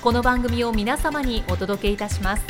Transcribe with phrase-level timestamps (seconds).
[0.00, 2.44] この番組を皆様にお届けいたします。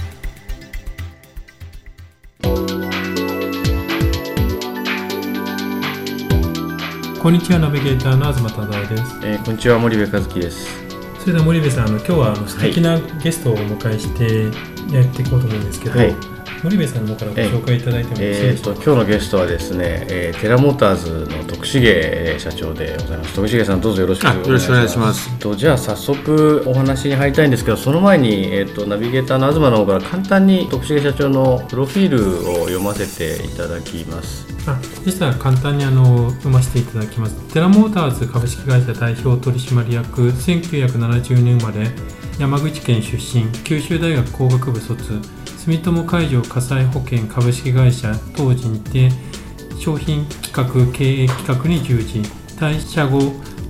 [7.20, 10.78] こんにちはナビゲーターの東忠夫です、えー、こんにちは森部和樹です。
[11.20, 23.34] それでは森部さんあの今日はあの素敵なゲストをお迎えしてやっていこうと思うんですけど、はい森部さんの方からご紹介いただいてもよろしいでしょうか、えー、と今日のゲストはですね、えー、テラモーターズの徳重社長でございます。
[23.34, 24.48] 徳重さんどうぞよろしくお願いします。
[24.48, 25.38] よろしくお願いします。
[25.38, 34.46] とじゃあ早速お話に入りたいんですけどその前に、えーと、ナビゲーターの東の方から簡単に徳重社長のプロフィールを読ませていただきます。
[34.66, 37.36] あでしたら簡単にあの読ませていただきます。
[37.52, 41.86] テラモーターズ株式会社代表取締役1970年生まれ
[42.38, 45.20] 山口県出身九州大学工学部卒
[45.68, 49.10] 住友海上火災保険株式会社当時にて
[49.78, 52.22] 商品企画経営企画に従事。
[52.58, 53.18] 退社後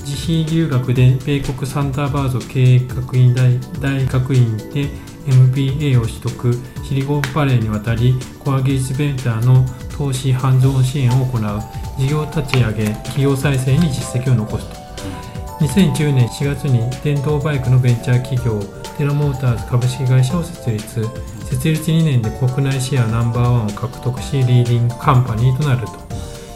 [0.07, 4.87] 自費留学で米国サンダーバード経営学院大大学院で
[5.27, 6.55] MBA を取得。
[6.85, 11.41] シリゴンバレーに渡りコアゲージベンチャーの投資ハンズオン支援を行う
[11.99, 14.77] 事業立ち上げ企業再生に実績を残すと。
[15.65, 18.63] 2010年4月に電動バイクのベンチャー企業
[18.97, 21.05] テラモーターズ株式会社を設立。
[21.51, 25.93] 設立2年で国内シェアナンバーワンを獲得しリーディングカンパニーとなると。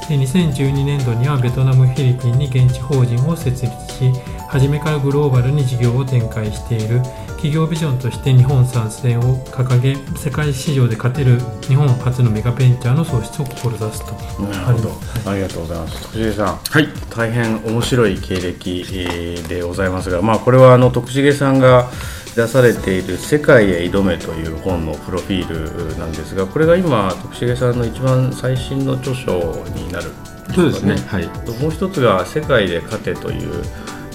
[0.09, 4.13] で2012年度にはベトナムフィリピンに現地法人を設立し
[4.49, 7.01] 初めからグローバルに事業を展開している。
[7.43, 14.15] 企業ビジョンとして日本参戦を掲げ世界市場で勝てる日本初のメガベンチャーの創出を志すと。
[14.45, 14.93] なるほど。
[15.29, 16.03] ありがとうございます。
[16.03, 21.91] 徳重さん、はい、大変面白い経歴でございますが、まあ、これはあの徳重さんが
[22.35, 30.13] 出されている「世界へ挑め」という本のプロフィールなんですがこれが今徳重さんの一番最新の著書になる、ね、
[30.55, 31.27] そうですね、はい、
[31.61, 33.63] もう一つが「世界で勝て」という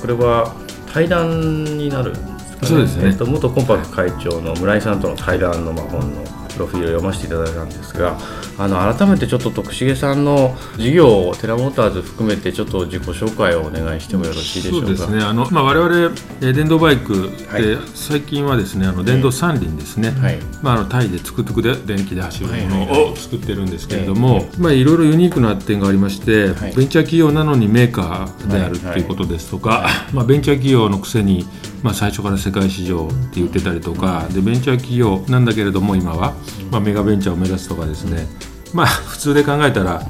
[0.01, 0.53] これは
[0.91, 2.67] 対談になるんですかね。
[2.67, 8.17] そうですね、えっと、元コンパク会長の村井さんとの対談のまあ本のプロフィールを読ませていただいたんですが
[8.57, 14.87] あの改めてちょっと徳重さんの事業をテラモーターズ含めてちょっと自己紹介をお願いしてもよろしいでしょうか？
[14.87, 15.23] そうですね。
[15.23, 31.45] あの、まあ、我々電動バイクで、はい、最近はですねあの電動三輪ですね、はい、まあ、あのタイでトゥクトゥクで電気で走るものを作ってるんですけれども、まあ、いろいろユニークな点がありまして、はい、ベンチャー企業なのにメーカーであるということですとか、まあ、ベンチャー企業のくせに
[31.83, 36.33] まあ、最初から世界市場って言ってたりとかでベンチャー企業なんだけれども今は、
[36.71, 38.25] まあ、メガベンチャーを目指すとかですね。
[38.73, 40.01] まあ普通で考えたら、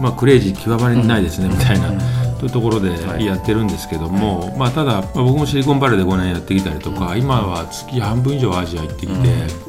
[0.00, 2.23] まあ、クレイジー極まりないですねみたいな。
[2.38, 2.90] というところで
[3.24, 9.12] やってるんですけども、はい、まあ、ただ、まあ、僕もシリコンバレーで5年やってきたりとか、今は月半分以上アジア行ってきて、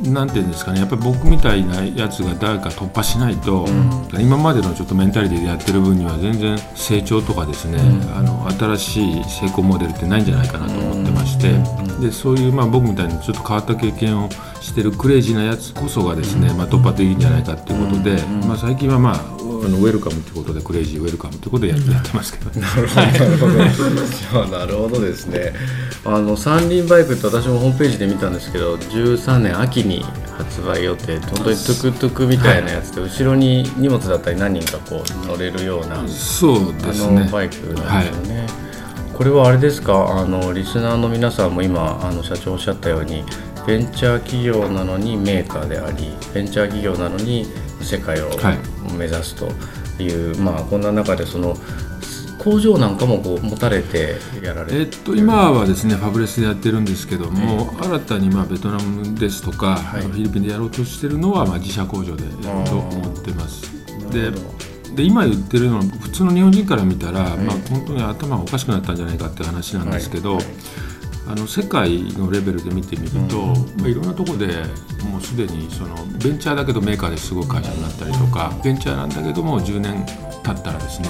[0.05, 11.53] うん、なんていうんですかねやっぱり僕みたいなやつが誰か突破しないと、うん、今までのちょっとメンタリティでやってる分には全然成長とかですね、うん、あの新しい成功モデルってないんじゃないかなと思ってまして、
[11.99, 14.29] でそういう、まあ、僕みたいにちょっと変わった経験を
[14.61, 19.34] してるクレイジーなやつこそがですね、まあ、突破できるんじゃないかっていうことで、まあ、最近はまあ
[19.65, 23.45] あの welcome ということで crazy welcome ということでやって,、ますけど、 なるほ
[24.43, 24.45] ど。
[24.57, 25.53] なるほどですね。
[26.05, 30.05] あの三輪バイクって私もホームページで見たんですけど13年秋に
[30.37, 37.27] 発売予定本当にトゥクトゥクみたいなやつで、はい、後ろに荷物だったり何人かこう乗れるようなそうですね。
[37.31, 38.65] バイクなんですよね、はい
[39.15, 40.09] これはあれですか？
[40.09, 43.23] あのリスナーの皆さんも今あの社長おっしゃったように
[43.65, 47.45] ベンチャー企業なのにメーカーでありベンチャー企業なのに
[47.81, 48.29] 世界を
[48.93, 49.51] 目指すと
[50.01, 51.55] いう、はい、まあこんな中でその
[52.45, 63.63] 工場なんかもこう持たれてやられて、えっと、今はですねファブレスでやってるんですけども、えー、新たにまあベトナムですとか、はい、フィリピンでやろうとしてるのはまあ自社工場でやろうと思ってます。
[64.11, 64.31] で
[64.95, 70.55] で今言ってるのは普通の日本人から見たら、まあ、本当に頭がおかしくなったんじゃないかっていう話なんですけど、はいはい
[71.27, 73.37] あの世界のレベルで見てみると、
[73.77, 74.47] まあ、いろんなところで
[75.09, 80.05] もうすでにそのベンチャーだけどメーカーですごい会社になったりとかベンチャーなんだけども10年
[80.43, 81.09] 経ったらですね、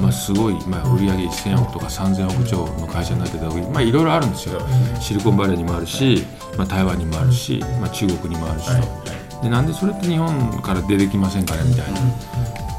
[0.00, 4.60] まあ、すごい、まあ、売上1000億とか3000億超の会社になってたり、まあ、いろいろあるんですよ。
[4.98, 6.24] シリコンバレーにもあるし、
[6.56, 12.00] まあ、台湾にもあるし、まあ、中国にもあるしと、でなんでそれって日本から出てきませんかねみたいな。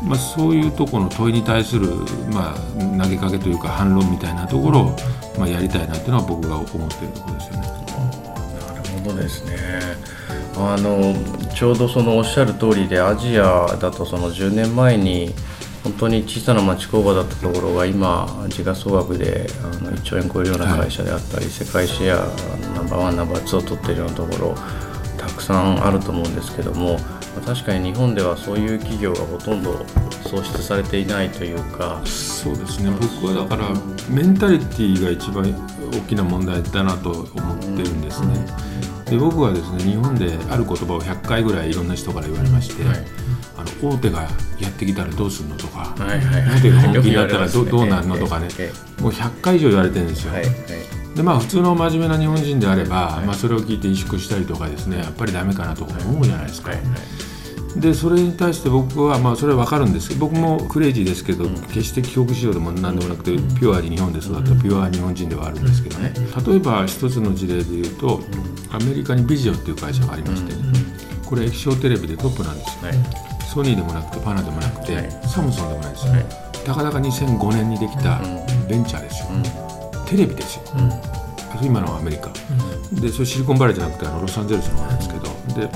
[0.03, 1.87] まあ、そういうところの問いに対する、
[2.33, 4.95] まあ、投げかけというか反論みたいなところを、
[5.37, 7.67] まあ、やりたいなっていうのは僕が思っているところですよね。
[8.65, 9.57] なるほどですね
[10.57, 11.15] あの
[11.53, 15.33] ちょうどそのおっしゃる通りでアジアだとその10年前に
[15.83, 24.55] 本当に小さな町工場だったところが今時価総額であの1兆円超えるような会社であったり、はい、世界シェアナンバーワンナンバーツーを取っているようなところ
[25.17, 26.97] たくさんあると思うんですけども
[27.45, 29.85] 確かに日本ではそういう企業がほとんど
[30.25, 32.01] 創出されていないというか。
[32.05, 32.91] そうですね。
[32.91, 33.69] 僕はだから
[34.09, 35.43] メンタリティーが一番
[35.91, 38.45] 大きな問題だなと思ってるんですね。
[39.09, 42.97] で僕はですね日本である言葉を100回ぐらいいろんな人から言われまして、はい、
[43.57, 44.21] あの大手が
[44.57, 48.47] やってきたらどうするのとか、はいはい、大手が本気になったらど,、うなんのとかね、
[49.01, 50.33] もう100回以上言われてるんですよ。
[50.33, 56.69] はいはいでまあ、普通の真面目な日本人であれば、はい、まあ、それを聞いて萎縮したりとかですねやっぱりだめかなとか思うじゃないですか。
[56.69, 56.79] はい。
[56.79, 56.87] はい。
[57.79, 66.13] でそれに対して僕は、まあ、それは分かるんですけど僕もクレイジーですけど、決して帰国しようでも何でもなくて、ピュアに日本で育ったピュア日本人ではあるんですけどね。
[66.45, 68.21] 例えば一つの事例で言うと
[68.71, 70.59] アメリカにビジオっていう会社がありまして、ね、
[71.25, 72.91] これ液晶テレビでトップなんですよ、
[73.53, 76.13] ソニーでもなくてパナでもなくて、サムソンでもないですよ、
[76.65, 78.19] たかだか2005年にできた
[78.67, 79.29] ベンチャーですよ、
[80.11, 80.63] テレビですよ、
[81.63, 82.29] 今のアメリカ、
[82.91, 85.21] でそれシリコンバレーじゃなくてあのロサンゼルスの方なんですけど。
[85.61, 85.69] で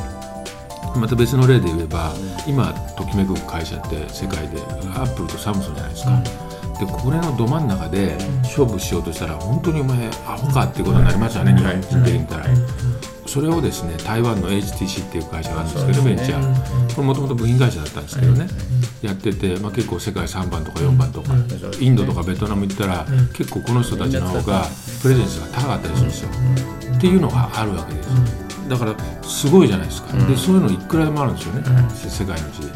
[0.99, 2.13] また別の例で言えば
[2.47, 4.61] 今ときめく会社って世界で
[4.93, 6.21] アップルとサムソンじゃないですか。
[6.79, 12.45] でこれのど真ん中で勝負しようとしたら本当にお前アホかっていうことになりますよね、日本人で見たら。
[13.25, 16.95] それをですね台湾の HTC っていう会社があるんですけど、ベンチャー。
[16.95, 18.47] これもともと部品会社だったんですけどね、
[19.01, 21.33] やってて、まあ、結構世界3番とか4番とか、
[21.79, 24.65] インドとかベトナム行ったら、結構この人たちの方が
[25.01, 26.29] プレゼンスが高かったりするんですよ。
[26.95, 28.44] っていうのがあるわけです。
[28.67, 32.71] だからすごいじゃないですか、うん、でそういうのいくらでもあるんですよね、うん、世界の地で。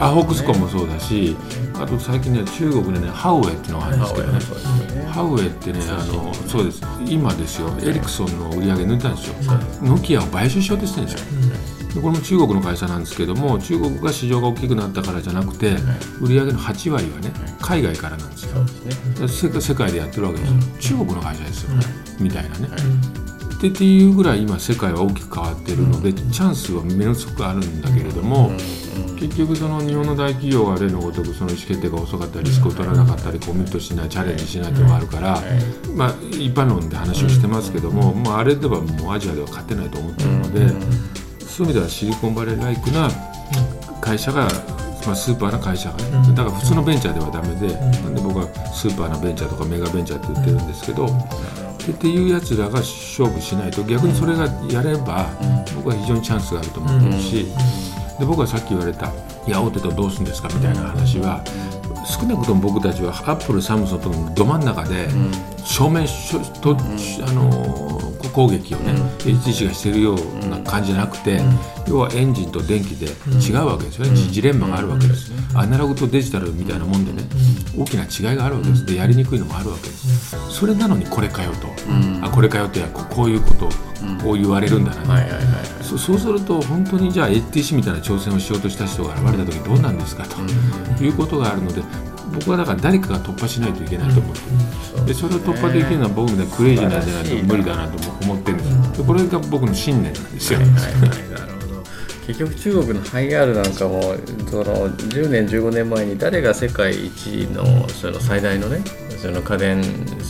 [0.00, 1.36] あホークスコンもそうだし
[1.74, 5.04] あと最近ね中国でねハウエっていうのがあるんですけどね。
[5.06, 6.82] ハウエってねあのそうです。
[7.06, 7.70] 今ですよ。
[7.82, 9.34] エリクソンの売り上げ抜いたんですよ。
[9.82, 15.76] ノキアを買収しようとしてるんですよ、でこれも中国の会社なんですけども中国が市場が大きくなったからじゃなくて、
[16.20, 21.70] 売上の8割はね海外からなんですよ、世界でやってるわけですよ、中国の会社ですよ、
[22.20, 22.68] みたいなね、
[23.58, 28.52] ってっていうぐらい今世界は大きく変わっているので、チャンスはものすごくあるんだけれども、
[29.18, 35.42] 結局その日本の大企業が例のごとくその意思決定が遅かったりリスクを取らなかったりコミットしないチャレンジしないというのがあるから、
[35.96, 40.68] まあ、一般論で話をしてますけども、まあ、あれではもうアジアでは勝てないと思ってるので、
[41.44, 43.10] そういう意味ではシリコンバレー like な
[44.00, 44.48] 会社が
[45.06, 47.72] まあ、スーパーな会社がね、だから普通のベンチャーではだめで、
[48.02, 51.06] なんで僕はスーパーなベンチャーとかメガベンチャーって言ってるんですけど、
[51.92, 55.26] っていうやつらが勝負しないと逆にそれがやれば、
[55.76, 57.46] 僕は非常にチャンスがあると思ってるし、
[58.18, 59.06] で僕はさっき言われた
[59.46, 61.42] 「いや大手とどうするんですか?」みたいな話は、
[62.04, 65.08] 少なくとも僕たちはアップルサムソンとのど真ん中で
[65.68, 66.06] 正面
[66.62, 66.76] と、
[67.26, 68.00] あの
[68.32, 71.40] 攻撃をね、HTC がしてるような感じじゃなくて、
[71.86, 73.06] 要はエンジンと電気で
[73.38, 77.28] 違うわけですよね、ジレンマがあるわけです、アナログとデジタルみたいなもんでね、
[77.76, 78.86] 大きな違いがあるわけです。
[78.86, 80.36] でやりにくいのもあるわけです。
[80.50, 81.68] それなのにこれかよと、
[82.22, 82.80] あこれかよって
[83.14, 83.68] こういうこと
[84.28, 85.04] を言われるんだな、
[85.82, 91.82] そうすると本当にじゃあ HTC みたいな挑戦をしようとした人が現れた時どうなんですかということがあるので
[92.32, 94.40] 僕はだから誰かが突破しないといけないと思って
[95.00, 100.60] る、でそれを突破できるのは僕みたいクレイジーなんじゃないと無理だなと思ってるんですこれが僕の信念なんですよ。
[102.26, 104.02] 結局中国のハイアールなんかも
[104.50, 108.82] その10年15年前に誰が世界一のその最大のね
[109.20, 109.78] その家電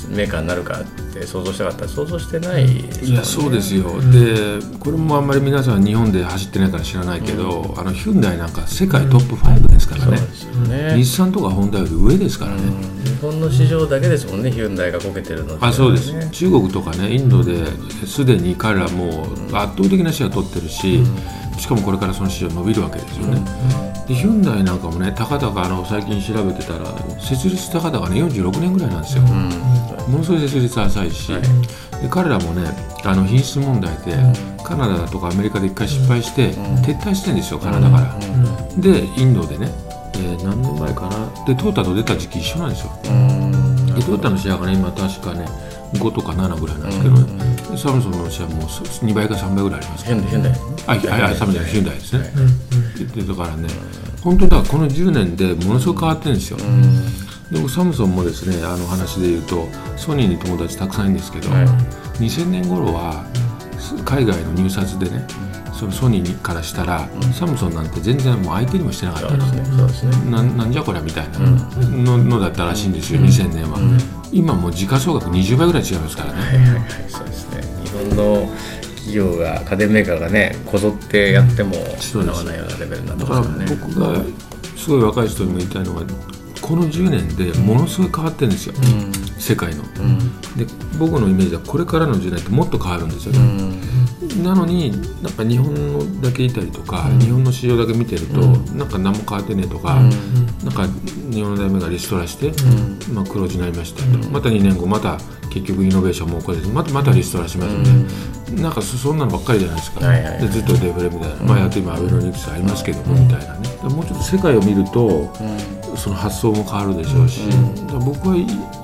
[0.09, 10.19] メーカーになるかって想像したかったら想像してない、ね、いやそうですよ、うん、でこれもあんまり皆さん日本で走ってないから知らないけど、うん、あのヒュンダイなんか世界トップ5ですからね。
[10.55, 12.61] うんね、日産とかホンダより上ですからね、
[13.05, 16.31] 日本の市場だけですもんねヒュンダイがこけてるの、ね、あそうです。
[16.31, 17.65] 中国とかねインドで
[18.07, 21.05] すでに彼らも圧倒的なシェア取ってるし、
[21.59, 23.41] しかもこれからその市場伸びるわけですよね、
[24.07, 26.87] でヒュンダイなんかもねたかだかあの最近調べてたら
[27.21, 32.71] 設立たかだかね46年ぐらいなんですよ、ものすごい設立浅いし、で彼らもね
[33.05, 34.17] あの品質問題で、
[34.65, 38.19] カナダとかアメリカで一回失敗して、撤退してるんですよカナダから、
[38.81, 39.71] でインドでね、
[40.15, 41.45] えー、何年前かな。
[41.47, 42.93] でトータと出た時期一緒なんですよ、
[43.95, 45.47] でトヨタのシェアがね今確かね
[45.95, 50.53] 5とか7ぐらいなんですけどね、サムソンの車も2倍か3倍ぐらいありますから、ね、ヒュンダイ
[50.87, 52.33] あはいサムソンヒュンダイですね、
[53.15, 53.69] でだからね
[54.23, 56.59] 本当だこの10年でものすごく変わってるんですよ、
[57.51, 59.67] でもサムソンもですねあの話で言うと
[59.97, 63.25] ソニーに友達たくさんいるんですけど、2000年頃は
[64.05, 65.27] 海外の入札でね、
[65.79, 69.65] そのソニーからしたら、うん、サムソンなんて全然もう相手にもしてなかったんですね。
[69.65, 70.31] そうですね。
[70.31, 73.99] ななんじゃこりゃみたいなの,、のだったらしいんですよ、うん、2000年は、うん、
[74.33, 76.83] 今もう時価総額20倍ぐらい違いますからね、はいはいはい。
[77.09, 77.63] そうですね。
[77.85, 78.49] 日本の
[78.97, 81.79] 企業が家電メーカーがねこぞってやってもか
[82.25, 83.77] なわないようなレベルになってますからね。
[83.81, 84.23] 僕が
[84.77, 86.03] すごい若い人にも言いたいのは
[86.61, 90.19] この10年でものすごい変わってるんですよ、うん、世界の、うん、
[90.57, 90.67] で
[90.99, 93.33] 僕のイメージはこれからの10年ってもっと変わるんですよ。
[93.33, 98.41] ね、うん、なのになんか日本のだけいたりとか、日本の市場だけ見てると、
[98.75, 100.87] なんか何も変わってねえとか、なんか
[101.31, 102.53] 日本の大名がリストラして、
[103.13, 105.19] まあ、黒字になりましたと、また2年後また
[105.51, 108.07] 結局イノベーションも起これてまたまたリストラしますね、
[108.51, 113.69] うん、なんかそんなのばっかりじゃないですか、でずっとデフレみたいな、まあやって今アベノミクスありますけども、みたいなね。
[113.85, 115.33] もうちょっと世界を見ると、
[115.99, 117.43] その発想も変わるでしょうし、
[118.05, 118.37] 僕は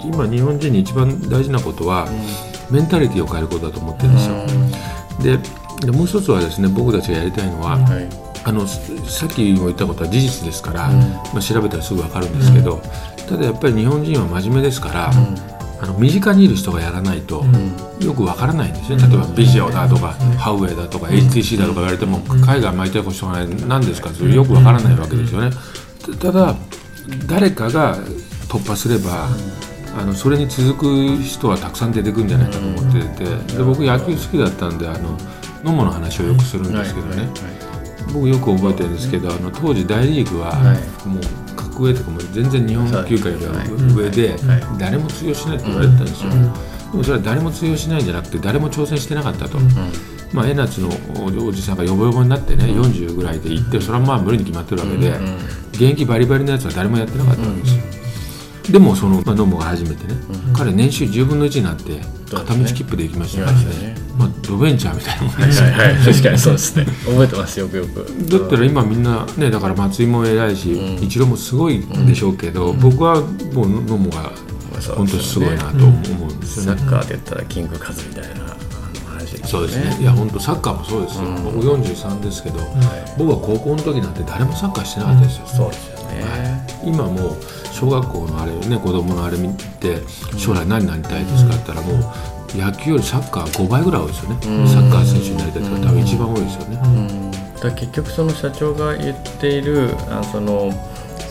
[0.04, 2.06] 今日本人に一番大事なことは、
[2.70, 5.38] メンタリティーを変えることだと思ってるんですよ、
[5.80, 8.24] でもう一つはですね僕たちがやりたいのは、はい。
[8.46, 17.42] あのさっきも言ったことは事実ですから、うん、まあ、調べたらすぐ分かるんですけど、うん、ただやっぱり日本人は真面目ですから、うん、あの身近にいる人がやらないと、
[18.00, 25.50] よく分からないんですよ、例えばビジオだとか、ハウェイだとか、HTC だとか言われても、海外巻いてる人が何ですかそれよく分からないわけですよね。
[26.20, 26.54] ただ
[27.26, 27.98] 誰かが
[28.48, 29.28] 突破すれば、
[29.96, 35.16] あのそれに続く人はたくさん出てくるんじゃないかと思ってて、で僕野球好きだったんであの
[35.62, 37.28] 野茂の話をよくするんですけどね、
[38.12, 40.54] 僕よく覚えてるんですけどあの当時大リーグは
[41.06, 43.52] もう格上とかも全然日本球界よりは
[43.96, 44.36] 上で
[44.78, 46.36] 誰も通用しないって言われてたんですよ、で
[46.98, 49.58] もそれは誰も通用しないんじゃなくて誰も挑戦してなかったと。
[50.34, 50.90] まあ、江夏の
[51.46, 55.12] おじさんがヨボヨボになってね、うん、40ぐらいで行ってそれはまあ無理に決まってるわけで、
[55.72, 57.82] 現役バリバリのやつは誰もやってなかったわけですよ、
[58.72, 60.14] でもその、まあ、ノモが初めてね、
[60.52, 62.00] 彼年収10分の1になって
[62.30, 64.04] 片道切符で行きましたからね。
[64.18, 66.86] まあ、ドベンチャーみたいなもんですよ、はいはい、確かにそうですね。
[67.04, 68.06] 覚えてますよくよく。
[68.30, 74.30] だったら今みんなねだから松井も偉いし、うん、一郎もすごいでしょうけど、うん、僕はもうノモが
[74.94, 78.43] 本当すごいなと思うんですよね、サッカーで言ったらキングカズみたいな
[79.54, 80.02] そうですね。
[80.02, 82.68] いや本当サッカーもそうですよ、うん、僕43ですけど、はい、
[83.16, 87.36] 僕は高校の時なんて誰もサッカーしてなかったですよ、そうですよね、はい、今もう
[87.70, 90.02] 小学校のあれね子供のあれ見て
[90.36, 97.30] 将来何になりたいですかって言ったらもう野球よりサッカー5倍ぐらい多いですよね、サッカー選手になりたいって方多分一番多いですよね、
[97.62, 100.72] だ結局その社長が言っているあその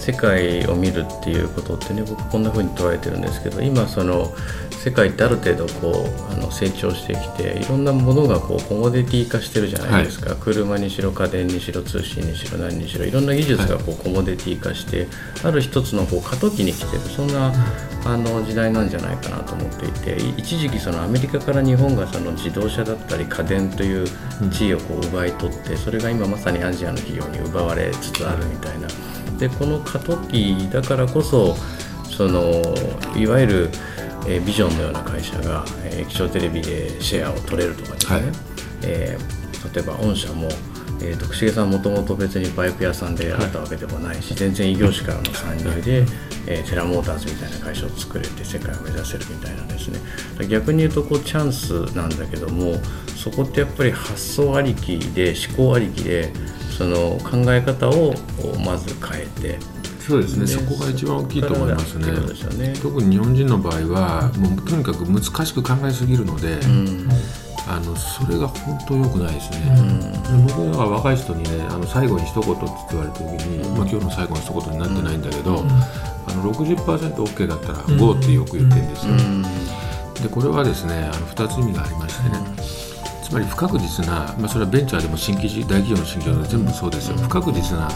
[0.04, 4.34] 世界を見るっていうことってね僕こんな風に捉えてるんですけど今その
[4.72, 15.08] 世界ってある程度こうあの成長してきていろんなものがこうコモディティ化してるじゃないですか、はい、車にしろ家電にしろ通信にしろ何にしろいろんな技術がこうコモディティ化して、
[15.42, 17.02] ある一つのこう過渡期に来てる。
[17.04, 17.54] そんな
[18.06, 24.06] あの時代なんじゃないかなと思っていて一時期そのアメリカから日本がその自動車だったり家電という
[24.52, 28.88] 地位をこう奪い取ってそれが今まさにアジアの企業に奪われつつあるみたいな。
[29.44, 31.58] でこの過渡期だからこそ
[32.10, 32.62] その
[33.18, 33.70] いわゆる
[34.26, 38.26] えー、ビジョンのような会社が、えー、液晶テレビでシェアを取れるとかですね、はい、
[38.84, 40.48] えー、例えば御社も、
[41.02, 46.10] えー、徳重さんもともと別にバイク屋さんであったわけでもないし、はい、全然異業種からの参入で、はい、
[46.48, 50.00] えー、テラモーターズみたいな会社を作れて世界を目指せるみたいなですね。
[50.48, 52.76] 逆に言うとこうチャンスなんだけども
[53.18, 56.32] そこってやっぱり発想ありきで思考ありきで
[56.78, 58.14] その考え方を
[58.66, 59.84] まず変えて。
[60.04, 62.12] そうですね、そこが一番大きいと思いますね、
[62.58, 67.08] ね、特に日本人の場合はもうとにかく難しく考えすぎるので、うん、
[67.66, 69.60] あのそれが本当良くないですね、
[70.30, 75.84] うん、僕は若い人にねあの最後に一言って言われた時に、まあ、今日の最後の一言になってないんだけど、うん、あ
[76.36, 79.14] の 60%OK だったら GO ってよく言ってるんですよ、
[80.22, 82.93] でこれはですねあの2つ意味がありましてね、
[83.24, 87.18] つまり不確実な、まあ、それはベンチャーでも新規大企業の新規で全部そうですよ。
[87.18, 87.90] 不確実な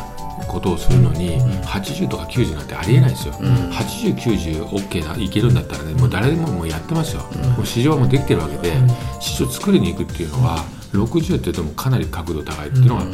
[0.47, 7.23] ことをするのに、80とか90なんてありえないですよ、うん、80、90、OK だいけるんだったらね、もう誰でももうやってますよ、
[7.57, 8.73] もう市場はもうできてるわけで、
[9.19, 13.05] 市場作りに行くっていうのは、60って言うともかなり角度高いっていうのが、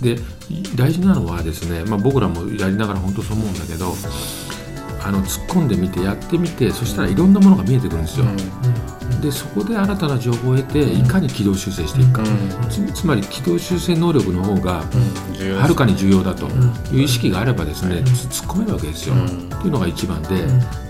[0.00, 0.20] で
[0.76, 3.94] 大事なのはですね、まあ、僕らもやりながら本当そう思うんだけど、
[5.02, 8.26] あの突っ込んでみてやってみてそしたらいろんなものが見えてくるんですよ。
[9.22, 12.24] でそこで新たな情報を得ていかに軌道修正していくか、
[12.68, 14.84] つつまり軌道修正能力の方が
[15.60, 16.46] はるかに重要だと。
[16.92, 19.14] いう意識があればですね突っ込めるわけですよ。
[19.60, 20.28] というのが一番で。
[20.28, 20.42] で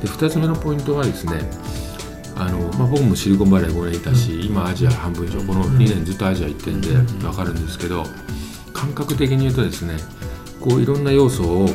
[0.04, 1.40] 2つ目のポイントはですね
[2.36, 6.88] あのまあ、僕もシリコンバレー5年いたし、今アジア半分以上この2年ずっとアジア行ってんで
[7.20, 8.04] 分かるんですけど
[8.72, 9.96] 感覚的に言うとですね
[10.60, 11.68] こういろんな要素を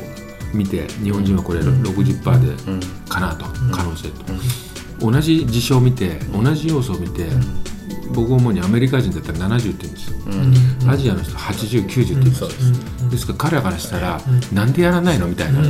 [0.53, 7.27] 見て日本人はこれ60%でかなと、可能性と、同じ事象を見て同じ要素を見て、
[8.13, 15.63] 僕主にアメリカ人だったら70点ですよ、うん、アジアの人8090点です、うん、ですから彼らからしたら、うん、なんでやらないのみたいな、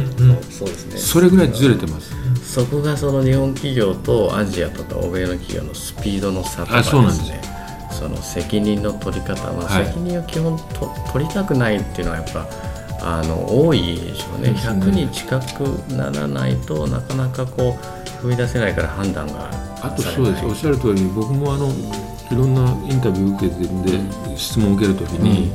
[0.49, 0.97] そうですね。
[0.97, 2.13] それぐらいずれてます、
[2.43, 7.41] そこがその日本企業とアジアとか欧米の企業のスピードの差とかですね。
[7.93, 9.41] その責任の取り方。
[9.51, 12.47] は、はい、責任を基本と取りたくないっていうのはやっぱ
[13.03, 14.51] あの多いでしょうね。
[14.51, 15.61] 100に近く
[15.93, 19.49] ならないとなかなかこう踏み出せないから判断が
[19.81, 20.45] あとそうです。
[20.45, 21.67] おっしゃる通り僕もあの
[22.31, 23.81] いろんなインタビュー受けてるん。
[23.83, 25.51] で、質問を受けるときに、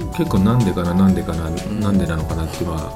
[0.00, 2.90] うん、結構なんでかななんでかな、うん、なんでなのかなっていうのは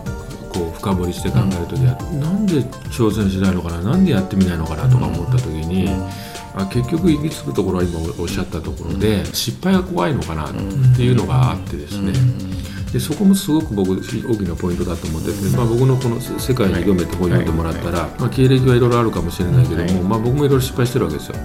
[0.54, 5.88] こう深掘りして考えるときは、うん、なんで挑戦しないのかななんでやってみないのかなとか思ったときに、
[6.54, 10.52] あ結局行き着くところは今おっしゃったところで、失敗が怖いのかなっ
[10.97, 12.12] ていうのがあってですね、
[12.92, 21.37] でそこもすごく僕大きなポイントだと思ってて、まあ、僕のこの世界に読めて本読んでもらったら、まあ、経歴はいろいろあるかもしれないけども、まあ、僕もいろいろ失敗してるわけですよ。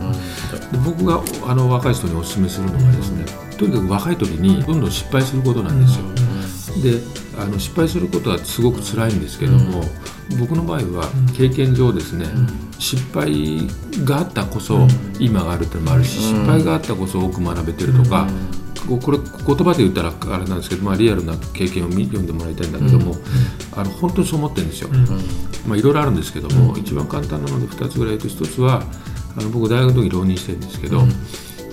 [0.72, 3.26] で僕があの若い人にお勧めするのはですね
[3.58, 6.06] とにかく若い時にどんどん失敗することなんですよ。
[6.82, 9.84] であの失敗することはすごく辛いんですけども、
[10.40, 12.26] 僕の場合は経験上ですね、
[12.80, 13.68] 失敗
[14.04, 14.88] があったこそ
[15.20, 18.28] 今があるっていうのもあるし、失敗があったこそ多く学べてるとか、
[19.02, 23.16] これ言葉で言ったらあれなんですけど、まあ、リアルな経験を読んでもらいたいんだけども、
[23.76, 24.90] あの本当にそう思ってるんですよ、
[25.68, 28.84] まあ、いろいろあるんですけども、一番簡単なので2つぐらいと1つは
[29.38, 31.02] あの僕大学の時浪人してるんですけど、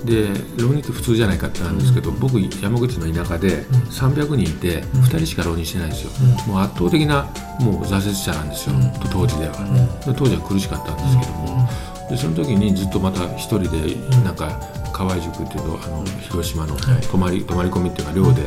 [0.05, 6.11] で浪人って普通じゃないかってなんですけど、僕山口の田舎で300人いて2人しか浪人してないんですよ、
[6.47, 7.23] もう圧倒的な
[7.59, 8.75] もう挫折者なんですよ、
[9.11, 9.55] 当時では、
[10.17, 11.69] 当時は苦しかったんですけども。
[12.09, 13.95] でその時にずっとまた一人で
[14.25, 14.59] なんか
[14.91, 18.41] 河合塾っていうとあの広島の泊まり泊まり込みっていうか寮で、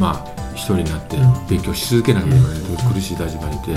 [0.00, 3.74] まあ一人になって勉強し続けなきゃいけない苦しい立場にいて、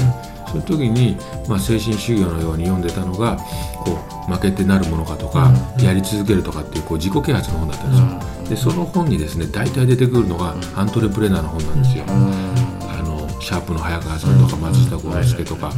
[0.50, 1.16] その時に、
[1.48, 3.38] まあ、精神修行のように読んでたのが
[3.86, 8.40] こう負けてなるものかとか、やり続けるとかっていうこう自己啓発の本だったんですよ。
[8.50, 12.04] でその本にですね大体出てくるのがアントレプレナーの本なんですよ。
[12.08, 15.72] あのシャープの早川さんとか松下幸之助とか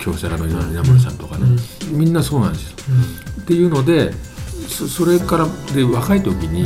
[0.00, 1.46] 京セラの稲森さんとかね。
[1.92, 2.76] みんなそうなんですよ。
[3.42, 4.12] っていうので
[4.68, 6.64] それからで若い時に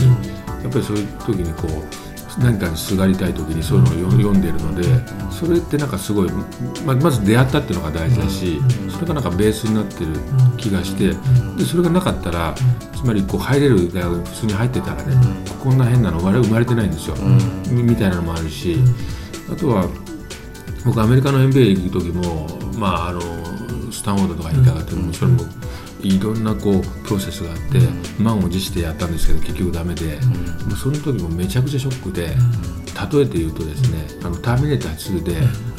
[0.62, 2.07] やっぱりそういう時にこう
[2.38, 4.84] 何かにすがりたい時にそういうのを読んでるので
[5.30, 6.30] それってなんかすごい
[6.84, 10.12] ままず出会ったっていうのが大事だしそれがなんかベースになってる
[10.56, 11.08] 気がして
[11.56, 12.54] でそれがなかったら
[12.94, 15.14] つまりこう入れる大学に普通に入ってたらね
[15.62, 17.16] こんな変なの我々生まれてないんですよ
[17.70, 18.76] みたいなのもあるし
[19.50, 19.88] あとは
[20.84, 22.46] 僕アメリカの MBA 行く時も
[22.78, 23.20] まああの
[23.92, 25.40] スタンフォードとかにいたかってもそれも
[26.02, 27.80] いろんなこうプロセスがあって、
[28.22, 30.16] 満を持してやったんですけど結局ダメで、
[30.66, 35.36] もうその時もめちゃくちゃショックで、例えて言うとですね「あのターミネーター2で」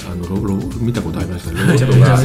[0.09, 1.59] あのロロ見たことありますか？
[1.59, 2.23] ロボットが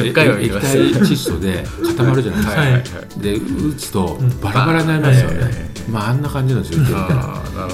[0.00, 6.84] 液体窒素で固まるじゃないですか、で打つとバラバラになりますよね、まああんな感じなんですよ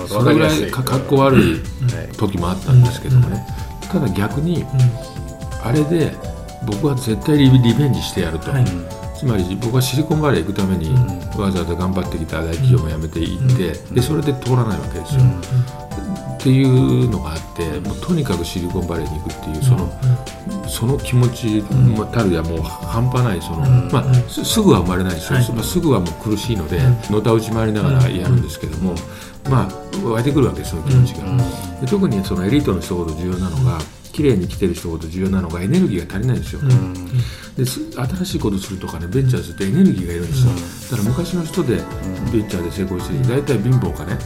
[0.06, 1.60] それぐらいかっこ悪い
[2.16, 3.46] 時もあったんですけどもね、
[3.90, 4.64] ただ逆に、
[5.62, 6.14] あれで
[6.66, 8.52] 僕は絶対リベンジしてやると。
[9.22, 10.90] つまり僕はシリコンバレー行くために
[11.38, 15.22] わざわざ頑張ってきた大企業も辞めていって、でそれで通らないわけですよ。
[16.34, 19.88] っていうのがあってもうとにかくシリコンバレーに行くっていうその,、
[20.66, 21.62] その気持ち
[22.12, 23.58] たるやもう半端ないその、
[23.92, 26.80] まあ、すぐは生まれないですよ、まあ、すぐはもう苦しいので
[27.12, 28.96] のたうち回りながらやるんですけども、
[29.48, 31.80] まあ湧いてくるわけですその気持ちが。
[31.80, 33.78] で特にそのエリートの人ほど重要なのが
[34.12, 36.60] 綺麗に生きてる人ほど重要なのがエネルギーが足りないんですよ。
[37.56, 41.76] で新しいことするとかねベンチャーズってエネルギーがいるんですよ、だから昔の人で
[42.32, 44.16] ベンチャーで成功して大体貧乏かね、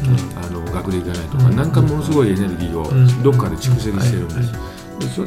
[0.40, 2.84] あの学歴がないとか、なんかものすごいエネルギーを
[3.24, 4.52] どっかで蓄積してるんです、
[5.00, 5.24] でそ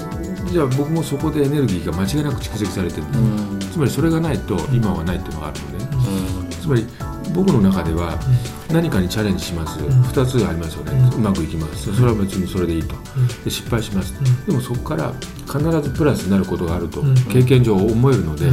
[0.49, 3.07] じゃあ僕もそこでエネルギーが間違いなく蓄積されてる、
[3.69, 6.85] つまりそれがないと今はないっていうのがあるので、ね、つまり
[7.33, 8.19] 僕の中では
[8.71, 11.93] 何かにチャレンジします、2つありますよね、うまくいきます。
[11.95, 12.95] それは別にそれでいいと。
[13.43, 14.13] で失敗します、
[14.45, 15.13] でもそこから
[15.45, 18.49] 必ずプラスになることがあると経験上思えるので、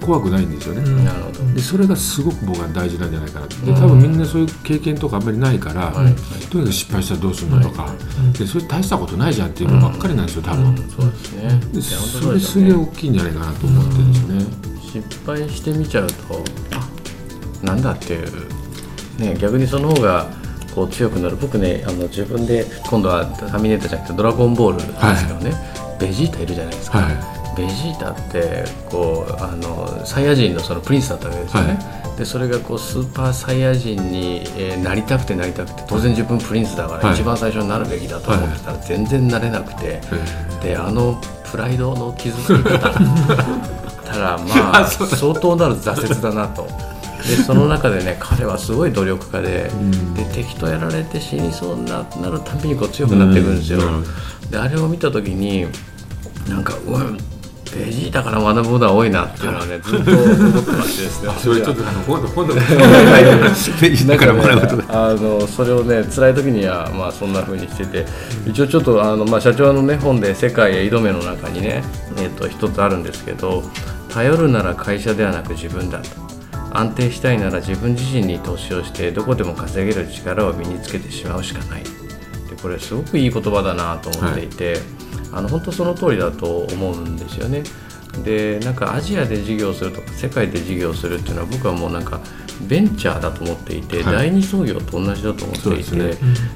[0.00, 1.54] 怖くないんですよね、なるほど。
[1.54, 5.92] でそれがすごく僕は大事なんじゃないかなで多分みんなそういう経験とかあんまりないから、
[6.50, 7.94] とにかく失敗したらどうするのとか、
[8.38, 11.60] でそれ大したことないじゃんっていうのばっかりなんですよ多分、そうですね。
[11.72, 14.46] でそれすげえ大きいんじゃないかなと思ってるんですね、
[14.82, 16.44] 失敗してみちゃうと
[17.64, 18.28] なんだっていう、
[19.18, 20.26] ね、逆にその方が
[20.74, 21.36] こう強くなる。
[21.36, 24.84] 僕ねあの自分で今度はターミネーターじゃなくてドラゴンボールで
[25.16, 42.90] すけどね、はい、ベジータいるじゃないですか、はい、ベジータってこうあのサイヤ人のそのプリンスだったわけですよね、はい、でそれがこうスーパーサイヤ人に、えー、なりたくてなりたくて当然自分プリンスだから一番最初になるべきだと思ってたら全然なれなくて、はい、であのプライドの傷つき方。
[44.04, 46.93] たらまあ 相当なる挫折だなと。
[47.28, 53.78] でその中でね彼はすごい努力家でうん、で敵とやられて死にそうになるたびにこう強くなっていくんですよ。
[53.80, 54.00] う
[54.46, 55.66] ん、であれを見た時に
[56.48, 57.00] なんかうわ
[57.74, 61.32] ベジータから学ぶことが多いなっていうのはねずっと思ってましてですね。
[61.38, 62.54] それちょっとあの今度今度。
[62.54, 62.60] ベ
[63.90, 68.06] ジータから学ぶこと、 あのそれをね辛い時にはまあそんなふうにしてて
[68.46, 71.82] 一応ちょっとあの、まあ、社長のね本で「世界へ挑め」の中にね、
[72.18, 73.64] えー、と一つあるんですけど
[74.12, 76.33] 頼るなら会社ではなく自分だと
[76.74, 81.84] 安定したいなら自分自身に投資をしてどこでも稼げる力を身につけてしまうしかない。
[81.84, 81.90] で
[82.60, 84.82] これすごくいい言葉だなと思っていて、はい。
[85.32, 87.62] あの本当その通りだと思うんですよね。
[88.22, 92.20] でなんかアジアで事業するとか世界で事業するっていうのは僕はもうなんか
[92.68, 96.04] ベンチャーだと思っていて、はい、第二創業と同じだと思っていて、ね、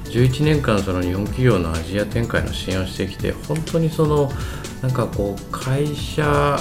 [0.05, 4.31] 11年間その日本企業のアジア展開の支援をしてきて本当にその
[4.81, 6.57] なんかこう会社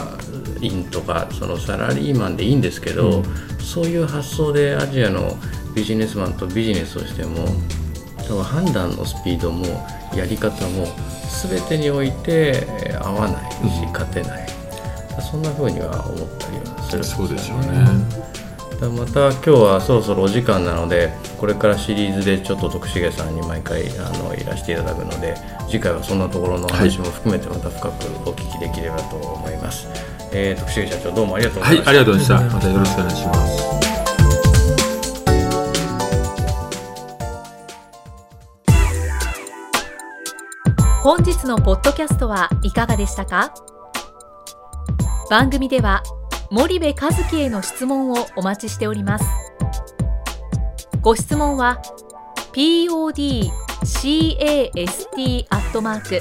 [0.60, 3.24] 員とかそのサラリーマンでいいんですけど、うん、
[3.60, 5.36] そういう発想でアジアの
[5.74, 7.46] ビジネスマンとビジネスをしても
[8.42, 9.64] 判断のスピードも
[10.14, 10.86] やり方も
[11.48, 12.66] 全てにおいて
[13.00, 14.48] 合わないし、勝てない、
[15.20, 17.28] そんなふうには思ったりはするんですよね。
[17.28, 18.28] そうでしょうね
[18.80, 25.34] また今日はそろそろお時間なのでこれからシリーズでちょっと徳重さんに毎回あのいらしていただくので
[25.66, 29.98] 次回はそんなところの話も含めてまた深くお聞きできればと思います、はい、
[30.30, 32.56] えー、徳重社長どうもありがとうございました、はい、ありがとうございました。
[32.56, 33.68] またよろしくお願いします。
[41.02, 43.54] 本日のポッドキャストはいかがでしたか？
[45.30, 46.02] 番組では
[46.50, 49.24] 森部和樹への質問をお待ちしております。
[51.00, 51.80] ご質問は
[52.52, 53.46] podcast
[55.48, 56.20] アットマーク